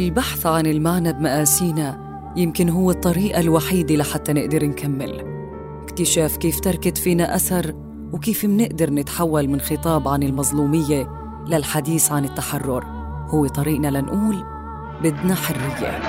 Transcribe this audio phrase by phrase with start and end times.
[0.00, 5.24] البحث عن المعنى بمآسينا يمكن هو الطريقة الوحيدة لحتى نقدر نكمل.
[5.82, 7.74] اكتشاف كيف تركت فينا أثر
[8.12, 11.08] وكيف منقدر نتحول من خطاب عن المظلومية
[11.46, 12.84] للحديث عن التحرر.
[13.28, 14.44] هو طريقنا لنقول
[15.02, 16.00] بدنا حرية.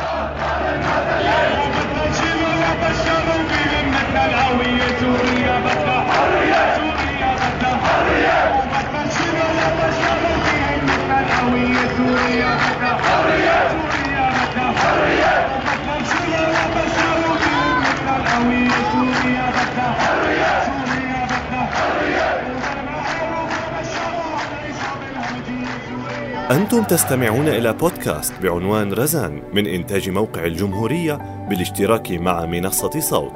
[26.52, 33.34] أنتم تستمعون إلى بودكاست بعنوان رزان من إنتاج موقع الجمهورية بالاشتراك مع منصة صوت.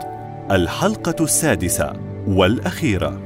[0.51, 1.93] الحلقة السادسة
[2.27, 3.21] والأخيرة.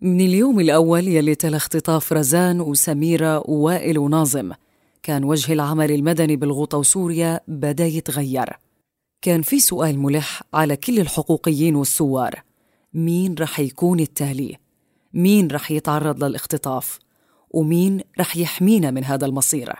[0.00, 4.52] من اليوم الأول يلي تلا اختطاف رزان وسميرة ووائل وناظم
[5.02, 8.63] كان وجه العمل المدني بالغوطة وسوريا بدا يتغير
[9.24, 12.42] كان في سؤال ملح على كل الحقوقيين والثوار
[12.94, 14.56] مين رح يكون التالي؟
[15.14, 16.98] مين رح يتعرض للاختطاف؟
[17.50, 19.72] ومين رح يحمينا من هذا المصير؟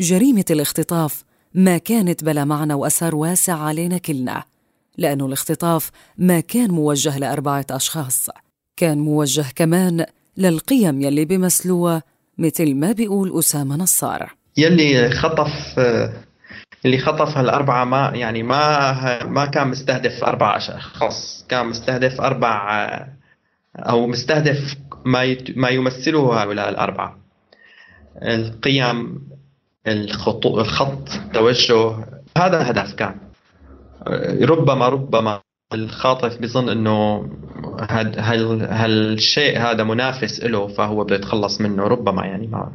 [0.00, 4.44] جريمة الاختطاف ما كانت بلا معنى وأثر واسع علينا كلنا
[4.98, 8.30] لأنه الاختطاف ما كان موجه لأربعة أشخاص
[8.76, 12.02] كان موجه كمان للقيم يلي بمثلوها
[12.38, 15.78] مثل ما بيقول أسامة نصار يلي خطف
[16.84, 22.86] اللي خطف هالأربعة ما يعني ما ما كان مستهدف أربع أشخاص كان مستهدف أربع
[23.76, 27.18] أو مستهدف ما ما يمثله هؤلاء الأربعة.
[28.22, 29.20] القيم
[29.86, 31.96] الخطو الخط توجه
[32.38, 33.14] هذا الهدف كان.
[34.42, 35.40] ربما ربما
[35.74, 37.28] الخاطف بظن إنه
[38.70, 42.72] هالشيء هذا منافس له فهو بده يتخلص منه ربما يعني ما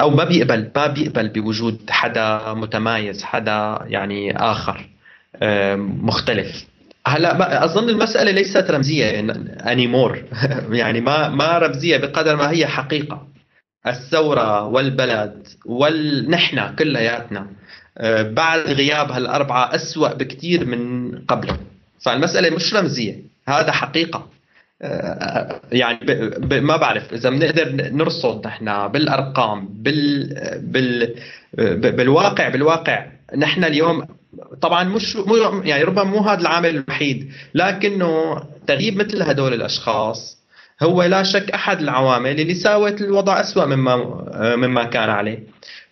[0.00, 4.88] أو ما بيقبل ما بيقبل بوجود حدا متمايز حدا يعني آخر
[5.42, 6.64] آه، مختلف.
[7.06, 9.20] هلا أظن المسألة ليست رمزية
[9.66, 10.22] انيمور
[10.82, 13.26] يعني ما ما رمزية بقدر ما هي حقيقة.
[13.86, 17.46] الثورة والبلد ونحن كلياتنا
[17.98, 21.56] آه، بعد غياب هالأربعة أسوأ بكثير من قبله
[22.00, 24.18] فالمسألة مش رمزية هذا حقيقة.
[24.18, 24.28] آه،
[25.72, 26.10] يعني ب...
[26.48, 26.54] ب...
[26.54, 30.34] ما بعرف إذا بنقدر نرصد نحن بالأرقام بال...
[30.62, 31.14] بال...
[31.92, 33.06] بالواقع بالواقع.
[33.36, 34.06] نحن اليوم
[34.60, 40.42] طبعا مش مو يعني ربما مو هذا العامل الوحيد لكنه تغييب مثل هدول الأشخاص
[40.82, 43.96] هو لا شك أحد العوامل اللي ساوت الوضع اسوء مما
[44.56, 45.42] مما كان عليه.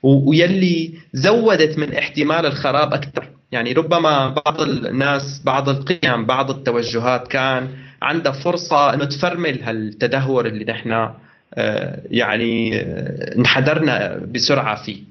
[0.03, 3.29] ويلي زودت من احتمال الخراب أكثر.
[3.53, 7.69] يعني ربما بعض الناس بعض القيم بعض التوجهات كان
[8.03, 11.09] عندها فرصة إنه تفرمل هالتدهور اللي نحن
[11.55, 15.03] آه، يعني آه، انحدرنا بسرعة فيه.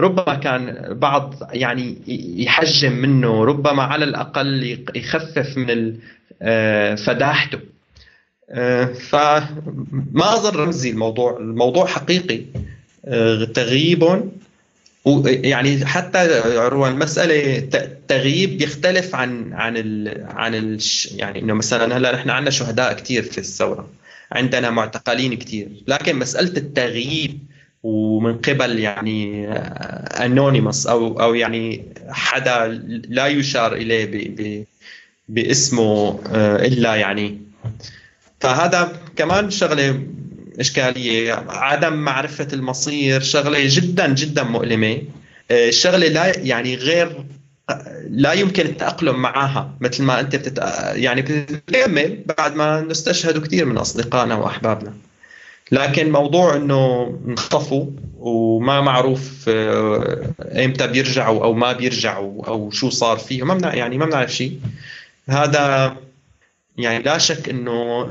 [0.00, 1.96] ربما كان بعض يعني
[2.42, 5.96] يحجم منه ربما على الأقل يخفف من
[6.42, 7.58] آه، فداحته.
[9.10, 11.36] فما أظن رمزي الموضوع.
[11.38, 12.40] الموضوع حقيقي.
[13.54, 14.30] تغييب
[15.04, 17.68] ويعني حتى عروة المسألة
[18.08, 20.78] تغييب بيختلف عن عن ال عن ال
[21.16, 23.88] يعني إنه مثلا هلأ نحن عندنا شهداء كثير في الثورة
[24.32, 27.38] عندنا معتقلين كثير لكن مسألة التغييب
[27.82, 29.48] ومن قبل يعني
[30.24, 32.66] انونيموس أو أو يعني حدا
[33.08, 34.64] لا يشار إليه ب ب
[35.28, 37.38] باسمه آه، إلا يعني.
[38.40, 40.06] فهذا كمان شغلة
[40.60, 41.44] إشكالية.
[41.48, 44.98] عدم معرفة المصير شغلة جدا جدا مؤلمة.
[45.50, 47.24] آه، شغلة لا يعني غير
[48.10, 50.58] لا يمكن التأقلم معها مثل ما أنت بتت...
[50.94, 54.94] يعني بتكمل بعد ما نستشهد كثير من أصدقائنا وأحبابنا.
[55.72, 57.86] لكن موضوع إنه انخطفوا
[58.18, 60.22] وما معروف آه،
[60.64, 64.58] إمتى بيرجعوا أو ما بيرجعوا أو شو صار فيهم ما يعني ما بنعرف شيء.
[65.28, 65.96] هذا
[66.76, 68.06] يعني لا شك إنه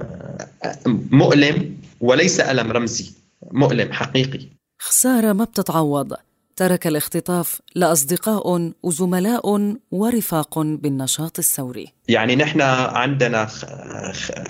[1.11, 3.11] مؤلم وليس ألم رمزي
[3.51, 4.47] مؤلم حقيقي.
[4.79, 6.13] خسارة ما بتتعوض.
[6.55, 11.87] ترك الاختطاف لأصدقاء وزملاء ورفاق بالنشاط الثوري.
[12.07, 13.45] يعني نحن عندنا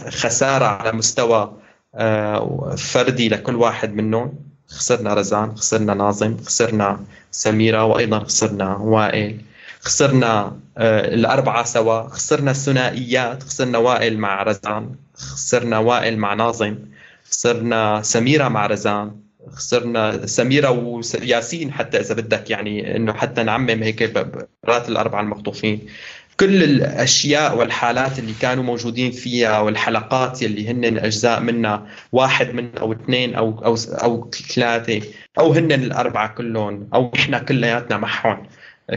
[0.10, 1.57] خسارة على مستوى
[1.96, 4.34] آه، فردي لكل واحد منهم.
[4.68, 7.00] خسرنا رزان خسرنا ناظم خسرنا
[7.31, 9.42] سميرة وأيضا خسرنا وائل.
[9.81, 16.75] خسرنا آه، الأربعة سوا خسرنا الثنائيات خسرنا وائل مع رزان خسرنا وائل مع ناظم
[17.30, 19.12] خسرنا سميرة مع رزان
[19.50, 24.04] خسرنا سميرة وياسين حتى إذا بدك يعني إنه حتى نعمم هيك
[24.63, 25.88] برات الأربعة المخطوفين.
[26.39, 32.94] كل الأشياء والحالات اللي كانوا موجودين فيها والحلقات اللي هن اجزاء منها واحد من أو
[32.94, 35.01] اثنين أو أو أو ثلاثة
[35.39, 38.48] أو هن الأربعة كلهم أو إحنا كلياتنا معهم.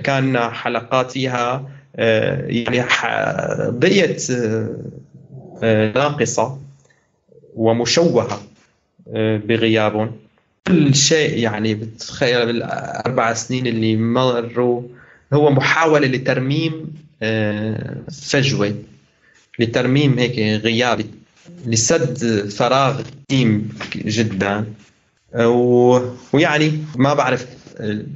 [0.02, 2.84] كان حلقات فيها آه، يعني
[3.70, 4.30] بقيت
[5.62, 6.58] آه، ناقصة
[7.56, 8.42] ومشوهة
[9.16, 10.12] بغيابهم.
[10.66, 14.82] كل شيء يعني بتخيل بالأربع سنين اللي مروا
[15.32, 18.74] هو محاولة لترميم آه، فجوة
[19.58, 21.00] لترميم هيك غياب
[21.66, 24.64] لسد فراغ قديم جدا.
[26.32, 27.46] ويعني ما بعرف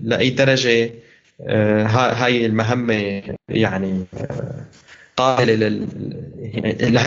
[0.02, 0.90] لأي درجة آه،
[1.40, 4.64] هاي المهمة يعني آه،
[5.16, 5.88] قابله لل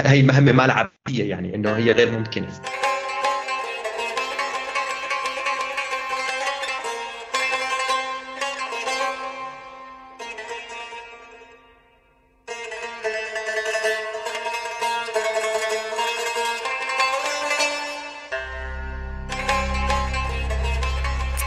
[0.05, 2.47] هي المهمة ما لعبيه يعني إنه هي غير ممكنة.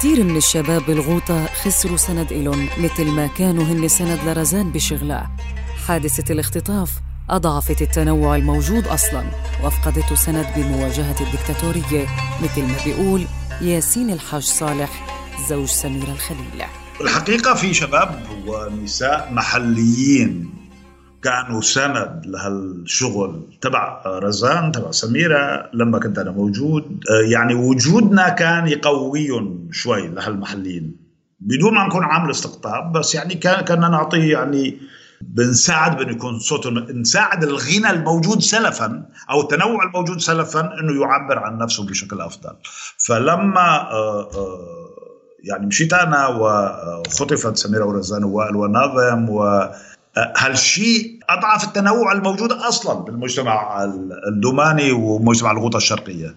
[0.05, 5.37] كثير من الشباب بالغوطة خسروا سند إلهم مثل ما كانوا هن سند لرزان بشغلها
[5.87, 6.91] حادثة الاختطاف
[7.31, 9.25] أضعفت التنوع الموجود أصلاً
[9.63, 12.07] وأفقدته سند بمواجهة الدكتاتورية
[12.43, 13.27] مثل ما بيقول
[13.61, 15.07] ياسين الحاج صالح
[15.49, 16.65] زوج سميرة الخليل.
[17.01, 20.54] الحقيقة في شباب ونساء محليين.
[21.25, 27.01] كانوا سند لهالشغل تبع رزان تبع سميرة لما كنت أنا موجود.
[27.31, 30.97] يعني وجودنا كان يقويهم شوي لهالمحليين.
[31.41, 34.79] بدون ما نكون عامل استقطاب بس يعني كان كنا نعطي يعني
[35.21, 41.59] بنساعد بانه يكون صوته نساعد الغنى الموجود سلفا أو التنوع الموجود سلفا إنه يعبر عن
[41.59, 42.57] نفسه بشكل أفضل.
[42.99, 44.85] فلما آه، آه،
[45.45, 49.69] يعني مشيت أنا وخطفت سميرة ورزان ووائل وناظم و
[50.17, 53.85] هالشيء أضعف التنوع الموجود أصلا بالمجتمع
[54.29, 56.35] الدوماني ومجتمع الغوطة الشرقية؟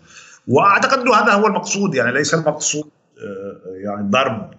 [0.47, 2.89] وأعتقد إنه هذا هو المقصود يعني ليس المقصود
[3.23, 4.51] آه، يعني ضرب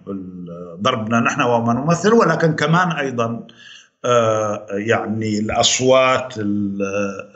[0.82, 3.47] ضربنا نحن وما نمثل ولكن كمان أيضا
[4.05, 6.35] آه، يعني الأصوات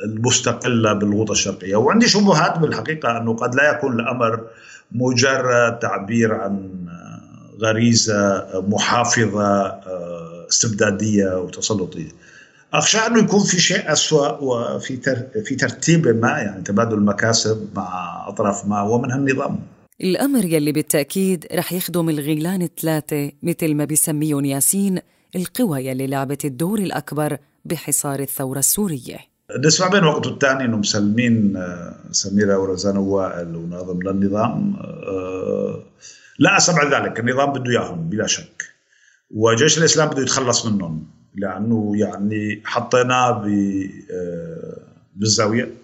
[0.05, 1.77] المستقلة بالغوطة الشرقية.
[1.77, 4.41] وعندي شبهات بالحقيقة أنه قد لا يكون الأمر
[4.93, 6.71] مجرد تعبير عن
[7.63, 9.81] غريزة محافظة
[10.53, 12.11] استبدادية وتسلطية.
[12.73, 14.97] أخشى أنه يكون في شيء اسوء وفي
[15.45, 19.61] في ترتيب ما يعني تبادل المكاسب مع أطراف ما ومنها النظام
[20.01, 24.99] الأمر يلي بالتأكيد رح يخدم الغيلان الثلاثة مثل ما بيسميهم ياسين
[25.37, 29.19] القوى يلي لعبت الدور الأكبر بحصار الثورة السورية.
[29.65, 35.83] نسمع بين وقت والثاني إنه مسلمين آه، سميره ورزان ووائل وناظم للنظام آه،
[36.39, 37.21] لا استبعد ذلك.
[37.21, 38.72] النظام بده إياهم بلا شك.
[39.33, 43.47] وجيش الإسلام بده يتخلص منهم لأنه يعني حطيناه
[44.11, 44.79] آه،
[45.17, 45.75] بالزاوية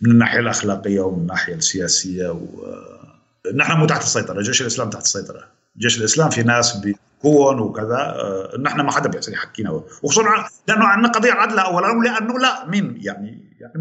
[0.00, 5.02] من الناحية الأخلاقية ومن الناحية السياسية و آه، نحن مو تحت السيطرة جيش الإسلام تحت
[5.02, 5.44] السيطرة.
[5.78, 10.22] جيش الإسلام في ناس بكون وكذا آه، نحن ما حدا بيقدر يحكينا وخصوصا
[10.68, 13.72] لأنه عندنا قضية عدل اولا ولأنه لا مين؟ يعني, يعني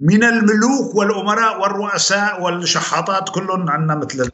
[0.00, 4.30] من الملوك والأمراء والرؤساء والشحاطات كلهم عندنا مثل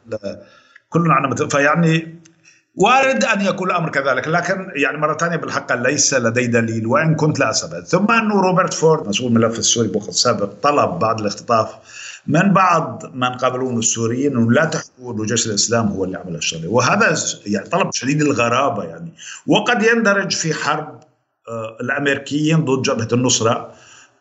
[0.89, 2.23] كلهم عندنا مثل فيعني
[2.75, 7.39] وارد أن يكون الأمر كذلك لكن يعني مرة ثانية بالحق ليس لدي دليل وإن كنت
[7.39, 7.83] لا أستبعد.
[7.83, 11.69] ثم انه روبرت فورد مسؤول الملف السوري بوقت سابق طلب بعد الاختطاف
[12.27, 16.69] من بعض من قابلون السوريين انه لا تحكوا انه جيش الإسلام هو اللي عمل الشغله
[16.69, 19.13] وهذا يعني طلب شديد الغرابة يعني.
[19.47, 20.99] وقد يندرج في حرب
[21.49, 23.71] آه، الأمريكيين ضد جبهة النصرة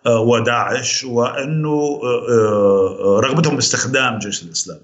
[0.07, 4.79] آه، وداعش وأنه آه، رغبتهم باستخدام جيش الإسلام.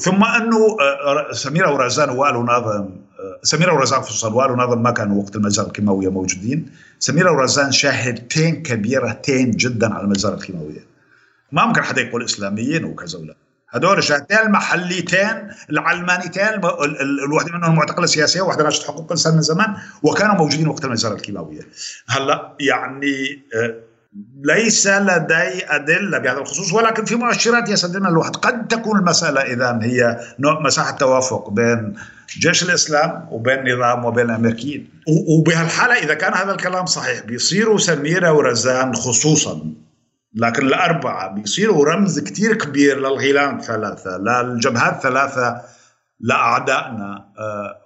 [0.00, 2.88] ثم أنه آه، سميره ورزان ووائل وناظم
[3.20, 6.72] آه، سميره ورزان خصوصا وائل وناظم ما كانوا وقت المجزره الكيماوية موجودين.
[6.98, 10.84] سميره ورزان شاهدتين كبيرتين جدا على المجزره الكيماوية.
[11.52, 13.34] ما ممكن حدا يقول إسلاميين وكذا ولا.
[13.68, 16.48] هدول شهادتين المحليتين العلمانيتين
[17.24, 21.60] الواحدة منهم معتقلة سياسية وواحدة ناشطة حقوق إنسان من زمان وكانوا موجودين وقت المجزرة الكيماوية.
[22.08, 23.74] هلأ يعني آه،
[24.44, 28.36] ليس لدي أدلة بهذا الخصوص ولكن في مؤشرات يستدلنا الواحد.
[28.36, 31.94] قد تكون المسألة إذا هي نوع مساحة توافق بين
[32.38, 34.90] جيش الإسلام وبين النظام وبين الأمريكيين.
[35.28, 39.72] وبهالحالة إذا كان هذا الكلام صحيح بيصيروا سميرة ورزان خصوصا.
[40.34, 45.60] لكن الأربعة بيصيروا رمز كتير كبير للغيلان الثلاثة للجبهات الثلاثة
[46.20, 47.76] لأعدائنا آه،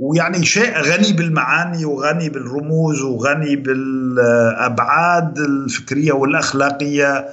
[0.00, 7.28] ويعني شيء غني بالمعاني وغني بالرموز وغني بالأبعاد الفكرية والأخلاقية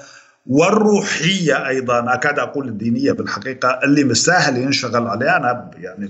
[0.48, 2.14] والروحية أيضا.
[2.14, 5.38] أكاد أقول الدينية بالحقيقة اللي مستاهل ينشغل عليه.
[5.38, 6.06] أنا يعني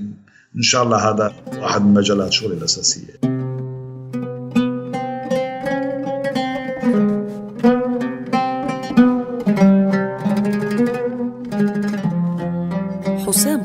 [0.56, 3.33] إن شاء الله هذا واحد من مجالات شغلي الأساسية.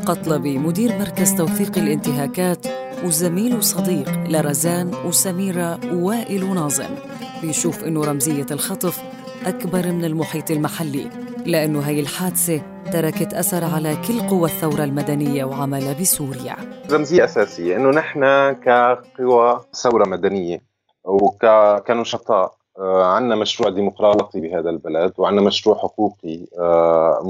[0.08, 2.66] المطلبي مدير مركز توثيق الانتهاكات
[3.04, 6.94] وزميل وصديق لرزان وسميرة ووائل وناظم
[7.42, 9.02] بيشوف إنه رمزية الخطف
[9.46, 11.10] أكبر من المحيط المحلي
[11.46, 12.62] لأنه هاي الحادثة
[12.92, 16.56] تركت أثر على كل قوى الثورة المدنية وعملها بسوريا.
[16.90, 20.62] رمزية أساسية إنه نحن كقوى ثورة مدنية
[21.04, 27.22] وكنشطاء عندنا مشروع ديمقراطي بهذا البلد وعندنا مشروع حقوقي آه،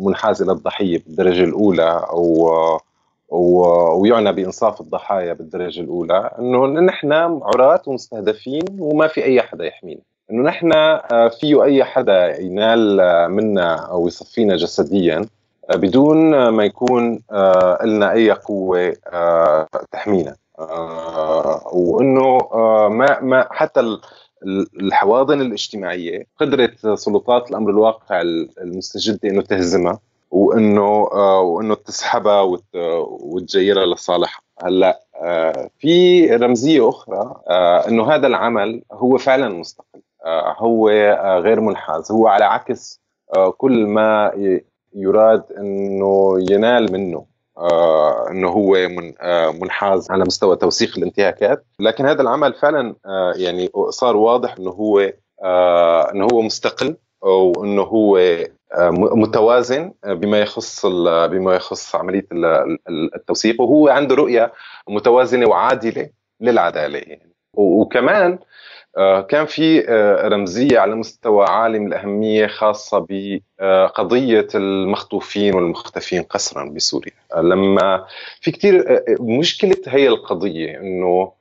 [0.00, 2.06] منحاز إلى الضحية بالدرجة الأولى
[3.30, 10.00] ويعنى بإنصاف الضحايا بالدرجة الأولى إنه نحن عراة ومستهدفين وما في أي حدا يحمينا.
[10.30, 12.96] إنه نحن آه، فيه أي حدا ينال
[13.30, 15.26] منا أو يصفينا جسديا
[15.74, 17.22] بدون ما يكون
[17.84, 18.94] لنا أي قوة
[19.92, 20.36] تحمينا.
[21.72, 22.38] وإنه
[22.88, 23.98] ما ما حتى
[24.80, 28.20] الحواضن الاجتماعية قدرت سلطات الأمر الواقع
[28.60, 32.58] المستجدة إنه تهزمها وإنه آه، وإنه تسحبها
[33.20, 34.42] وتجيرها لصالحها.
[34.64, 40.00] هلأ آه، في رمزية أخرى آه، إنه هذا العمل هو فعلا مستقل.
[40.58, 40.88] هو
[41.44, 42.12] غير منحاز.
[42.12, 43.00] هو على عكس
[43.56, 44.32] كل ما
[44.94, 47.24] يراد إنه ينال منه
[47.58, 51.64] آه إنه هو من آه منحاز على مستوى توثيق الانتهاكات.
[51.80, 55.12] لكن هذا العمل فعلا آه يعني صار واضح إنه هو
[55.44, 62.26] آه إنه هو مستقل وانه هو آه متوازن بما يخص بما يخص عملية
[63.16, 63.60] التوثيق.
[63.60, 64.52] وهو عنده رؤية
[64.88, 67.32] متوازنة وعادلة للعدالة يعني.
[67.54, 68.38] وكمان آه،
[69.28, 77.12] كان في آه، رمزية على مستوى عالم الأهمية خاصة بقضية المخطوفين والمختفين قسرا بسوريا.
[77.36, 78.06] لما
[78.40, 81.32] في كثير آه، مشكلة هي القضية إنه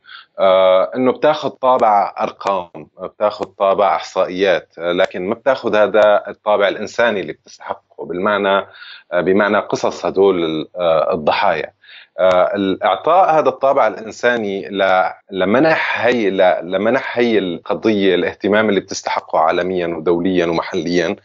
[0.95, 2.69] إنه بتاخذ طابع أرقام
[3.03, 8.65] بتاخذ طابع إحصائيات لكن ما بتاخذ هذا الطابع الإنساني اللي بتستحقه بالمعنى
[9.13, 10.67] بمعنى قصص هدول
[11.11, 11.73] الضحايا آه،
[12.19, 14.69] اعطاء هذا الطابع الإنساني
[15.31, 16.29] لمنح هي
[16.63, 21.15] لمنح هي القضية الاهتمام اللي بتستحقه عالميا ودوليا ومحليا.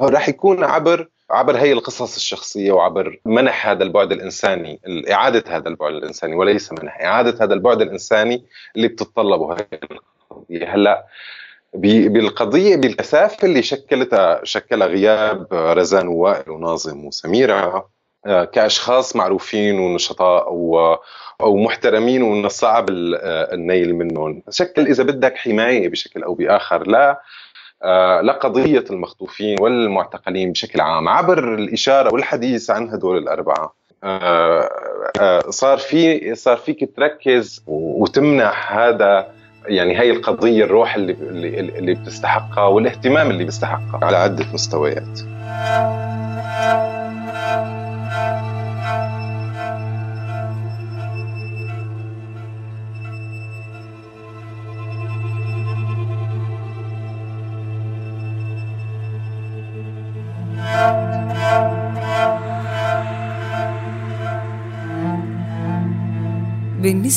[0.00, 4.80] راح يكون عبر عبر هي القصص الشخصية وعبر منح هذا البعد الإنساني
[5.12, 8.44] إعادة هذا البعد الإنساني وليس منح إعادة هذا البعد الإنساني
[8.76, 10.74] اللي بتتطلبه هي القضية.
[10.74, 11.06] هلأ
[11.74, 17.90] بالقضية بالكثافة اللي شكلتها شكلها غياب رزان ووائل وناظم وسميرة آه،
[18.24, 20.48] كأشخاص معروفين ونشطاء
[21.40, 24.42] أو محترمين ومن الصعب آه، النيل منهم.
[24.50, 27.20] شكل إذا بدك حماية بشكل أو بآخر لا
[27.82, 31.08] آه، لقضيه المخطوفين والمعتقلين بشكل عام.
[31.08, 33.80] عبر الإشارة والحديث عن هدول الأربعة
[35.48, 39.26] صار في صار فيك تركز وتمنح هذا
[39.66, 41.12] يعني هي القضية الروح اللي
[41.78, 45.20] اللي بتستحقها والاهتمام اللي بيستحقها على عدة مستويات.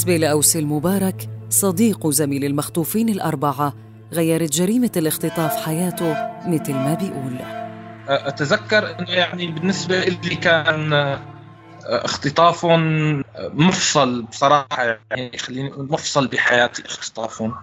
[0.04, 3.74] بالنسبة لأوس المبارك صديق وزميل المخطوفين الأربعة
[4.14, 6.14] غيرت جريمة الاختطاف حياته
[6.48, 7.38] مثل ما بيقول.
[8.08, 11.20] أتذكر أنه يعني بالنسبة لي كان آه،
[11.86, 12.82] اختطافهم
[13.40, 17.56] مفصل بصراحة يعني خليني أقول مفصل بحياتي اختطافهم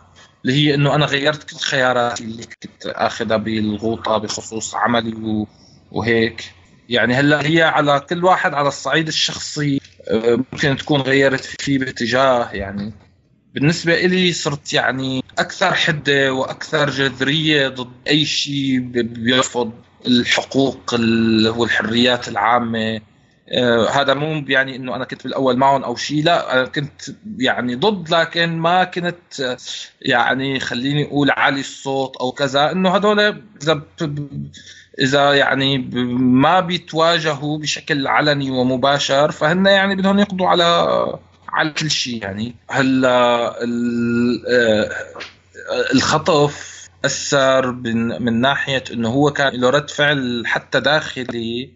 [0.45, 5.47] اللي هي إنه أنا غيرت كل خياراتي اللي كنت آخذها بالغوطة بخصوص عملي
[5.93, 6.53] وهيك.
[6.89, 9.90] يعني هلأ هي على كل واحد على الصعيد الشخصي.
[10.13, 12.93] ممكن تكون غيرت فيه باتجاه يعني
[13.55, 19.73] بالنسبة إلي صرت يعني أكثر حدة وأكثر جذرية ضد أي شيء بيرفض
[20.07, 20.95] الحقوق
[21.57, 23.01] والحريات العامة.
[23.53, 27.03] آه هذا مو يعني إنه أنا كنت بالأول معهم أو شيء لا أنا كنت
[27.39, 29.57] يعني ضد لكن ما كنت
[30.03, 32.73] يعني خليني أقول عالي الصوت أو كذا.
[32.73, 33.21] إنه هذول
[33.63, 33.83] إذا
[35.01, 35.79] إذا يعني
[36.19, 40.65] ما بيتواجهوا بشكل علني ومباشر فهن يعني بدهم يقضوا على
[41.49, 42.55] على كل شيء يعني.
[42.71, 43.47] هلا
[44.49, 44.91] آه،
[45.93, 47.73] الخطف أثر
[48.21, 51.71] من ناحية إنه هو كان له رد فعل حتى داخلي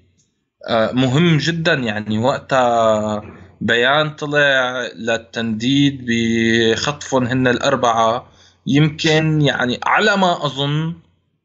[0.69, 2.19] آه، مهم جدا يعني.
[2.19, 3.23] وقتها
[3.61, 8.27] بيان طلع للتنديد بخطفهم هن الأربعة.
[8.67, 10.95] يمكن يعني على ما أظن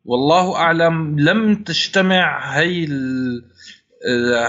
[0.06, 2.88] والله أعلم لم تجتمع هي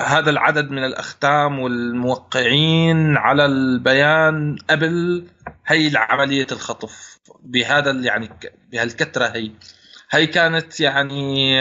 [0.07, 5.25] هذا العدد من الأختام والموقعين على البيان قبل
[5.67, 7.19] هي عملية الخطف.
[7.43, 8.31] بهذا يعني
[8.73, 9.51] بهالكتره هي.
[10.11, 11.59] هي كانت يعني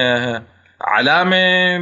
[0.81, 1.77] علامة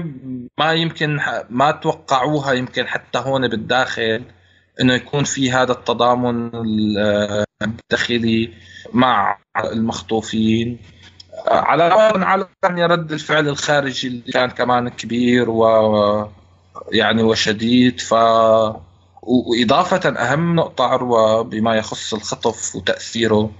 [0.59, 4.23] ما يمكن ما توقعوها يمكن حتى هون بالداخل
[4.81, 6.51] إنه يكون في هذا التضامن
[7.61, 8.53] الداخلي
[8.93, 9.37] مع
[9.71, 10.79] المخطوفين.
[11.48, 11.84] على
[12.24, 16.29] على يعني رد الفعل الخارجي اللي كان كمان كبير و
[16.91, 18.13] يعني وشديد ف
[19.22, 23.51] وإضافة أهم نقطة عروة بما يخص الخطف وتأثيره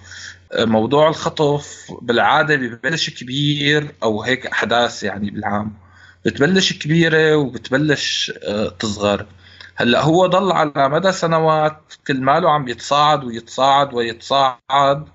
[0.56, 5.74] موضوع الخطف بالعادة ببلش كبير أو هيك أحداث يعني بالعام.
[6.26, 9.26] بتبلش كبيرة وبتبلش آه، تصغر.
[9.76, 15.08] هلأ هو ضل على مدى سنوات كل ماله عم يتصاعد ويتصاعد ويتصاعد.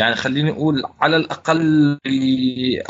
[0.00, 1.98] يعني خليني أقول على الأقل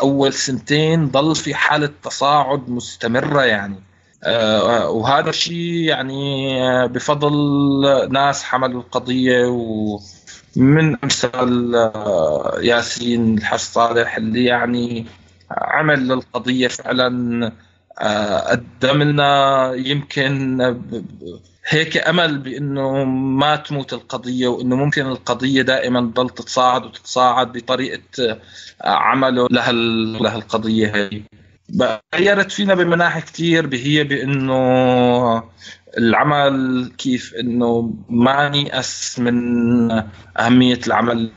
[0.00, 3.76] اول سنتين ضل في حالة تصاعد مستمرة يعني.
[4.24, 7.32] آه، وهذا الشيء يعني بفضل
[8.12, 15.06] ناس حملوا القضية ومن أمثال آه، ياسين الحاج صالح اللي يعني
[15.50, 17.52] عمل للقضيه فعلا
[17.98, 20.60] آه، قدم لنا يمكن
[21.66, 28.38] هيك أمل بأنه ما تموت القضية وأنه ممكن القضية دائما تضل تتصاعد وتتصاعد بطريقة
[28.84, 31.22] عمله لهال لهالقضية هي.
[32.14, 35.42] غيرت فينا بمناحي كثير هي بأنه
[35.98, 39.90] العمل كيف أنه ما نيأس من
[40.38, 41.30] أهمية العمل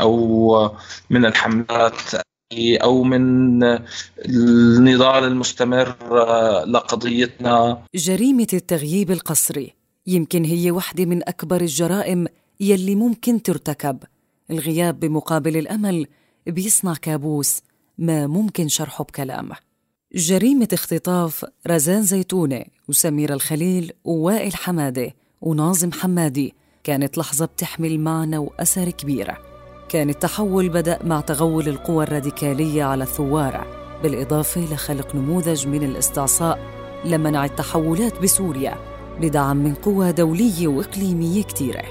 [0.00, 0.70] أو
[1.10, 2.00] من الحملات
[2.82, 3.62] أو من
[4.28, 5.96] النضال المستمر
[6.64, 7.82] لقضيتنا.
[7.94, 9.74] جريمة التغييب القسري
[10.06, 12.26] يمكن هي واحدة من أكبر الجرائم
[12.60, 13.98] يلي ممكن ترتكب.
[14.50, 16.06] الغياب بمقابل الأمل
[16.46, 17.62] بيصنع كابوس
[17.98, 19.50] ما ممكن شرحه بكلام
[20.14, 28.90] جريمة اختطاف رزان زيتونة وسمير الخليل ووائل حمادة وناظم حمادي كانت لحظة بتحمل معنى وأثر
[28.90, 29.34] كبير
[29.88, 33.66] كان التحول بدأ مع تغول القوى الراديكالية على الثوار
[34.02, 36.58] بالإضافة لخلق نموذج من الاستعصاء
[37.04, 38.74] لمنع التحولات بسوريا
[39.20, 41.82] بدعم من قوى دولية وإقليمية كتيرة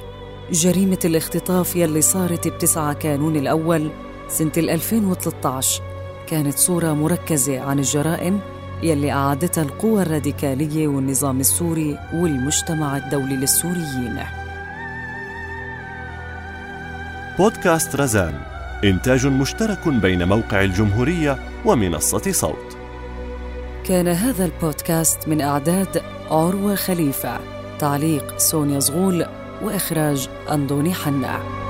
[0.52, 3.92] جريمة الاختطاف يلي صارت بتسعة كانون الأول
[4.28, 5.82] سنة 2013
[6.28, 8.40] كانت صورة مركزة عن الجرائم
[8.84, 14.43] يلي أعادتها القوى الراديكالية والنظام السوري والمجتمع الدولي للسوريين.
[17.38, 18.34] بودكاست رزان.
[18.84, 22.78] إنتاج مشترك بين موقع الجمهورية ومنصة صوت.
[23.84, 27.40] كان هذا البودكاست من إعداد عروة خليفة.
[27.80, 29.26] تعليق سونيا زغول
[29.64, 31.63] وإخراج أندوني حنا